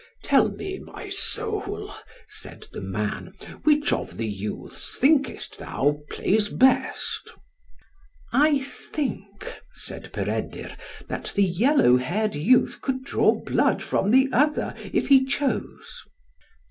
[0.23, 1.93] "Tell me, my soul,"
[2.27, 3.33] said the man,
[3.65, 7.29] "which of the youths thinkest thou plays best?"
[8.33, 10.73] "I think," said Peredur,
[11.07, 16.03] "that the yellow haired youth could draw blood from the other, if he chose."